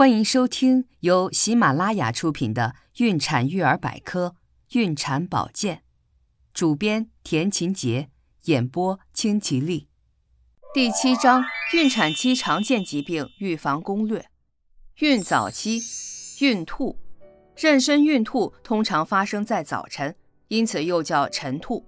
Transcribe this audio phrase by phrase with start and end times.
[0.00, 4.34] 欢迎收听由喜马拉雅出品的《孕产育儿百科·
[4.78, 5.76] 孕产保健》，
[6.54, 8.08] 主编田勤杰，
[8.44, 9.88] 演播清吉丽。
[10.72, 11.44] 第七章：
[11.74, 14.24] 孕产期常见疾病预防攻略。
[15.00, 15.82] 孕早期，
[16.40, 16.98] 孕吐，
[17.54, 20.16] 妊娠孕吐通常发生在早晨，
[20.48, 21.84] 因此又叫晨吐。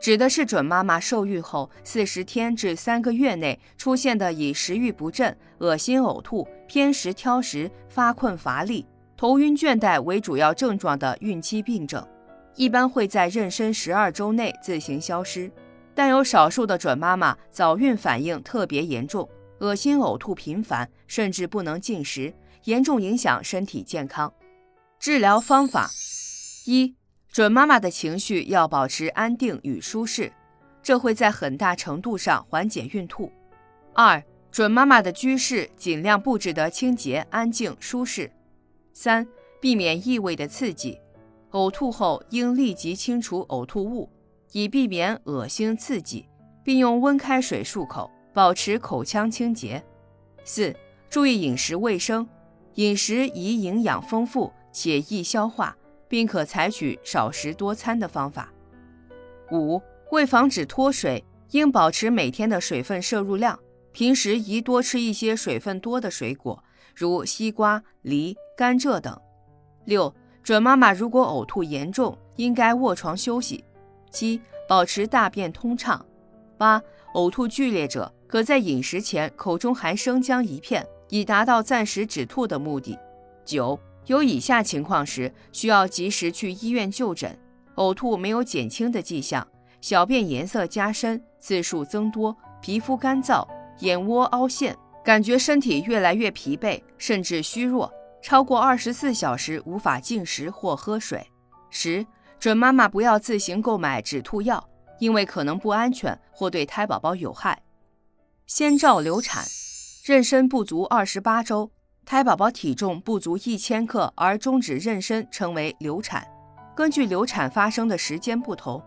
[0.00, 12.06] 指的是准妈妈受孕后四十天至三个月内出现的以食欲不振、恶心呕吐、偏食挑食、发困乏力、头晕倦怠为主要症状的孕期病症，
[12.54, 15.50] 一般会在妊娠十二周内自行消失。
[15.94, 22.32] 但有少数的准妈妈早孕反应特别严重，恶心呕吐频繁，甚至不能进食，
[22.64, 24.32] 严重影响身体健康。
[25.00, 25.90] 治疗方法
[26.66, 26.97] 一。
[27.38, 30.32] 准妈妈的情绪要保持安定与舒适，
[30.82, 33.30] 这会在很大程度上缓解孕吐。
[33.94, 34.20] 二、
[34.50, 38.28] 准妈妈的居室尽量布置得清洁、安静、舒适。
[38.92, 39.24] 三、
[39.60, 40.98] 避免异味的刺激，
[41.52, 44.10] 呕吐后应立即清除呕吐物，
[44.50, 46.26] 以避免恶心刺激，
[46.64, 49.80] 并用温开水漱口，保持口腔清洁。
[50.42, 50.74] 四、
[51.08, 52.28] 注意饮食卫生，
[52.74, 55.76] 饮食宜营养丰富且易消化。
[56.08, 58.52] 并可采取少食多餐的方法。
[59.52, 63.58] 五、为防止脱水，应保持每天的水分摄入量，
[63.92, 66.62] 平时宜多吃一些水分多的水果，
[66.94, 69.18] 如西瓜、梨、甘蔗等。
[69.84, 73.64] 六、准妈妈如果呕吐严重，应该卧床休息。
[74.10, 76.04] 七、保持大便通畅。
[76.56, 76.82] 八、
[77.14, 82.98] 呕吐剧烈者，可在饮食前口中含生姜一片，以达到暂时止吐的目的。
[83.44, 83.78] 九。
[84.08, 87.38] 有以下情况时，需要及时去医院就诊：
[87.76, 89.46] 呕吐没有减轻的迹象，
[89.82, 93.46] 小便颜色加深、次数增多，皮肤干燥、
[93.80, 97.92] 眼窝凹陷，感觉身体越来越疲惫，甚至虚弱，
[98.22, 101.26] 超过二十四小时无法进食或喝水。
[101.68, 102.06] 十、
[102.40, 104.66] 准妈妈不要自行购买止吐药，
[105.00, 107.62] 因为可能不安全或对胎宝宝有害。
[108.46, 109.44] 先兆流产，
[110.06, 111.70] 妊娠不足二十八周。
[112.10, 116.26] 胎宝宝体重不足一千克而终止妊娠，称为流产。
[116.74, 118.82] 根据流产发生的时间不同，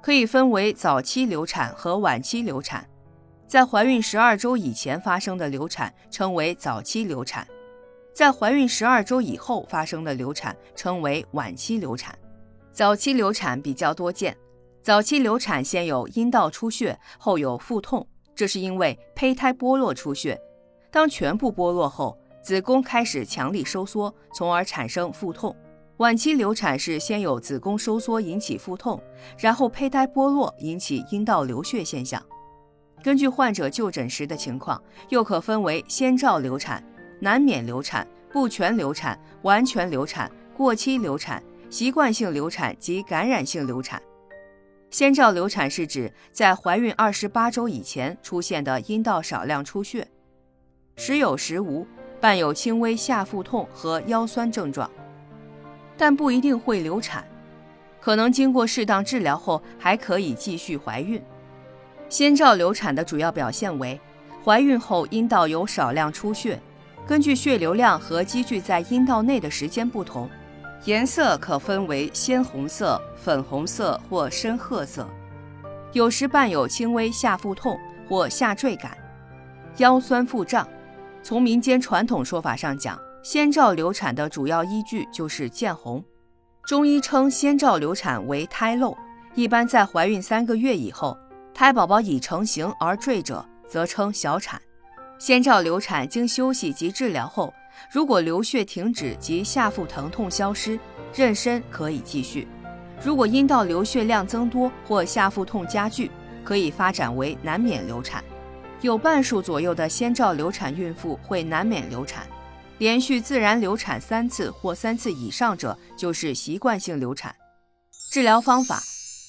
[0.00, 2.88] 可以分为早期流产和晚期流产。
[3.46, 7.46] 在怀孕十二周以前发生的流产称为早期流产，
[8.14, 12.18] 在怀孕十二周以后发生的流产称为晚期流产。
[12.72, 14.34] 早期流产比较多见，
[14.80, 20.40] 早期流产先有阴道出血，后有腹痛，这是因为胚胎剥落出血。
[20.90, 25.56] 当全部剥落后，子宫开始强力收缩，从而产生腹痛。
[25.98, 29.00] 晚期流产是先有子宫收缩引起腹痛，
[29.38, 32.20] 然后胚胎剥落引起阴道流血现象。
[33.02, 36.82] 根据患者就诊时的情况，又可分为先兆流产、
[37.20, 44.02] 难免流产、不全流产、完全流产、过期流产、习惯性流产及感染性流产。
[44.90, 50.08] 先兆流产是指在怀孕二十八周以前出现的阴道少量出血，
[50.96, 51.86] 时有时无。
[52.22, 54.88] 伴有轻微下腹痛和腰酸症状，
[55.98, 57.24] 但不一定会流产，
[58.00, 61.20] 可能经过适当治疗后还可以继续怀孕。
[62.08, 64.00] 先兆流产的主要表现为：
[64.44, 66.60] 怀孕后阴道有少量出血，
[67.08, 70.30] 根据血流量和积聚在阴道内的时间不同，
[70.84, 75.04] 颜色可分为鲜红色、粉红色或深褐色，
[75.92, 77.76] 有时伴有轻微下腹痛
[78.08, 78.96] 或下坠感，
[79.78, 80.64] 腰酸腹胀。
[81.22, 86.04] 从民间传统说法上讲，先兆流产的主要依据就是见红。
[86.66, 88.96] 中医称先兆流产为胎漏，
[89.34, 91.16] 一般在怀孕三个月以后，
[91.54, 94.60] 胎宝宝已成型而坠者，则称小产。
[95.18, 97.54] 先兆流产经休息及治疗后，
[97.92, 100.78] 如果流血停止及下腹疼痛消失，
[101.14, 102.46] 妊娠可以继续；
[103.00, 106.10] 如果阴道流血量增多或下腹痛加剧，
[106.42, 108.22] 可以发展为难免流产。
[108.82, 112.26] 有半数左右的先兆流产孕妇会难免流产，
[112.78, 117.32] 连续自然流产三次或三次以上者就是习惯性流产。
[118.10, 118.80] 治疗方法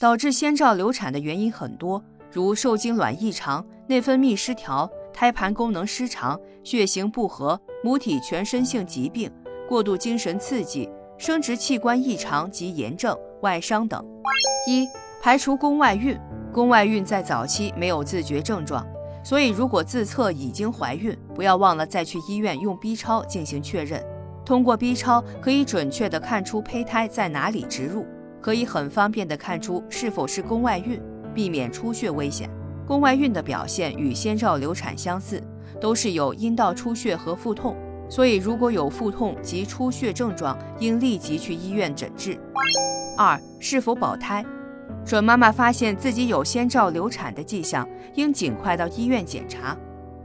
[0.00, 2.00] 导致先兆流产的原因很多，
[2.30, 9.28] 如受精卵异常、内分泌失调、胎盘功能失常、血型不合、母体全身性疾病、
[9.68, 10.88] 过度精神刺激、
[11.18, 14.00] 生殖器官异常及炎症、外伤等。
[14.68, 14.86] 一、
[15.20, 16.16] 排除宫外孕。
[16.52, 18.86] 宫外孕在早期没有自觉症状。
[19.22, 24.02] 所以，如果自测已经怀孕，不要忘了再去医院用 B 超进行确认。
[24.44, 28.06] 通过 B 超可以准确地看出胚胎在哪里植入，
[28.40, 31.00] 可以很方便地看出是否是宫外孕，
[31.34, 32.50] 避免出血危险。
[32.86, 35.40] 宫外孕的表现与先兆流产相似，
[35.80, 37.76] 都是有阴道出血和腹痛，
[38.08, 42.36] 所以如果有腹痛及出血症状，应立即去医院诊治。
[43.16, 44.44] 二、是否保胎？
[45.04, 49.76] 准妈妈发现自己有先兆流产的迹象，应尽快到医院检查。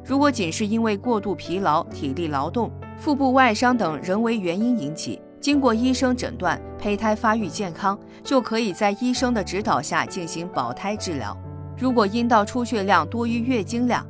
[0.03, 11.35] 如果仅是因为过度疲劳、体力劳动、腹部外伤等人为原因引起，经过医生诊断，胚胎发育健康，就可以在医生的指导下进行保胎治疗。
[11.77, 14.05] 如果阴道出血量多于月经量，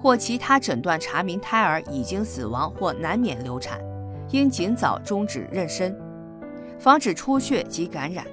[0.00, 3.80] 或其他诊断查明胎儿已经死亡或难免流产，
[4.30, 5.92] 应尽早终止妊娠，
[6.78, 8.24] 防止出血及感染。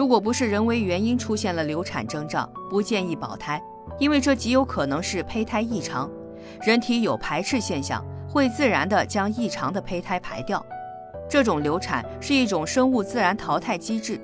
[0.00, 3.62] 如果不是人为原因出现了流产征兆，不建议保胎，
[3.98, 6.10] 因为这极有可能是胚胎异常。
[6.62, 10.64] 人体有排斥现象，会自然地将异常的胚胎排掉。
[11.28, 14.18] 这种流产是一种生物自然淘汰机制。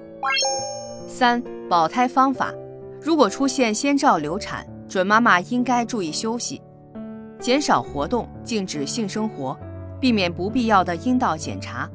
[1.07, 2.55] 三、保胎方法：
[2.99, 6.63] 如果出现先兆流产，准妈妈应该注意休息。
[7.39, 9.55] 减少活动，禁止性生活，
[10.01, 11.87] 避免不必要的阴道检查，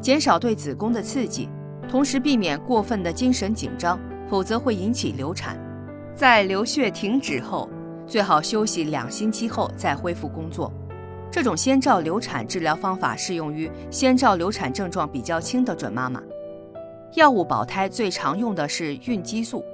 [0.00, 1.48] 减少对子宫的刺激，
[1.88, 3.98] 同时避免过分的精神紧张，
[4.28, 5.58] 否则会引起流产。
[6.14, 7.68] 在流血停止后，
[8.06, 10.72] 最好休息两星期后再恢复工作。
[11.30, 16.22] 这种先兆流产治疗方法适用于先兆流产症状比较轻的准妈妈。
[17.14, 19.64] 药物保胎最常用的是孕激素。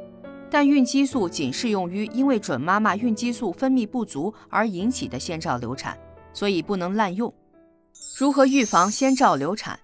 [0.50, 5.98] 但孕激素仅适用于因为准妈妈孕激素分泌不足而引起的先兆流产，
[6.32, 7.32] 所以不能滥用。
[8.16, 9.76] 如何预防先兆流产？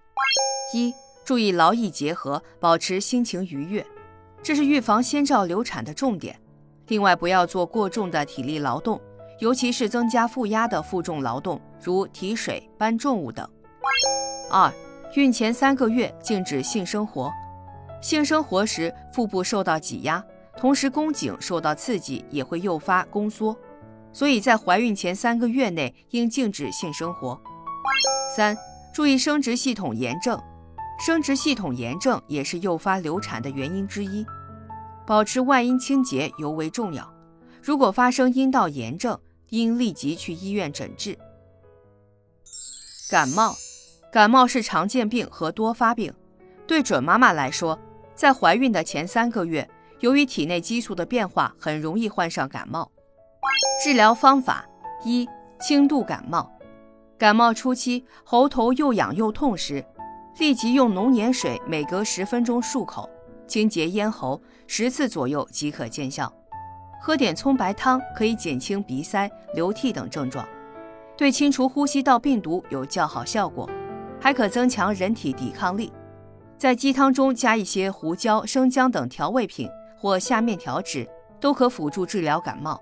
[0.72, 0.92] 一、
[1.30, 3.86] 注意劳逸结合，保持心情愉悦，
[4.42, 6.36] 这是预防先兆流产的重点。
[6.88, 9.00] 另外，不要做过重的体力劳动，
[9.38, 13.48] 尤其是增加负压的负重劳动，如提水、搬重物等。
[14.50, 14.72] 二、
[15.14, 17.30] 孕前三个月禁止性生活，
[18.02, 20.20] 性生活时腹部受到挤压。
[20.56, 23.56] 同时，宫颈受到刺激也会诱发宫缩，
[24.12, 27.40] 所以在怀孕前三个月内应禁止性生活。
[28.34, 28.58] 三、
[28.92, 30.36] 注意生殖系统炎症，
[31.00, 34.25] 生殖系统炎症也是诱发流产的原因之一，
[35.06, 37.11] 保持外阴清洁尤为重要。
[37.62, 39.19] 如果发生阴道炎症，
[39.49, 41.19] 应立即去医院诊治。
[43.11, 43.56] 感冒，
[44.12, 46.12] 感冒是常见病和多发病，
[46.67, 47.79] 对准妈妈来说，
[48.14, 49.67] 在怀孕的前三个月。
[50.00, 52.91] 由于体内激素的变化，很容易患上感冒。
[53.82, 54.67] 治疗方法
[55.02, 55.26] 一：
[55.58, 56.50] 轻度感冒。
[57.19, 59.85] 感冒初期喉头又痒又痛时，
[60.40, 63.06] 立即用浓盐水每隔十分钟漱口，
[63.46, 66.32] 清洁咽喉，十次左右即可见效。
[66.98, 70.48] 喝点葱白汤可以减轻鼻塞、流涕等症状，
[71.14, 73.69] 对清除呼吸道病毒有较好效果，
[74.19, 75.92] 还可增强人体抵抗力。
[76.56, 79.69] 在鸡汤中加一些胡椒、生姜等调味品。
[80.02, 81.06] 或下面条纸
[81.38, 82.81] 都可辅助治疗感冒。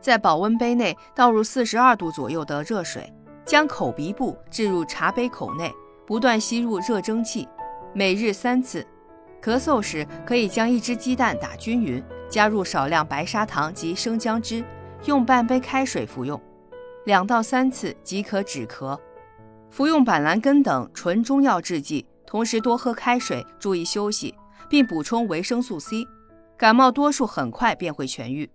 [0.00, 3.08] 在保温杯内倒入四十二度左右的热水，
[3.44, 5.72] 将口鼻部置入茶杯口内，
[6.06, 7.48] 不断吸入热蒸汽，
[7.92, 8.86] 每日三次。
[9.42, 14.64] 咳嗽时可以将一只鸡蛋打均匀，加入少量白砂糖及生姜汁，
[15.06, 16.40] 用半杯开水服用，
[17.06, 18.96] 两到三次即可止咳。
[19.68, 24.32] 服用板蓝根等纯中药制剂，同时多喝开水，注意休息，
[24.68, 26.06] 并补充维生素 C。
[26.56, 28.48] 感冒多数很快便会痊愈。